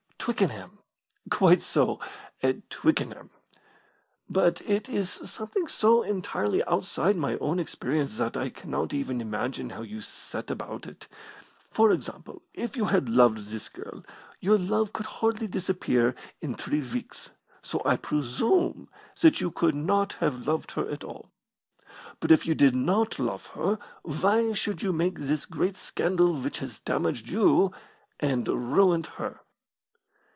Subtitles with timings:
[0.21, 0.77] "Twickenham."
[1.31, 1.99] "Quite so
[2.43, 3.31] at Twickenham.
[4.29, 9.71] But it is something so entirely outside my own experience that I cannot even imagine
[9.71, 11.07] how you set about it.
[11.71, 14.03] For example, if you had loved this girl
[14.39, 17.31] your love could hardly disappear in three weeks,
[17.63, 18.89] so I presume
[19.23, 21.31] that you could not have loved her at all.
[22.19, 26.59] But if you did not love her why should you make this great scandal which
[26.59, 27.71] has damaged you
[28.19, 29.39] and ruined her?"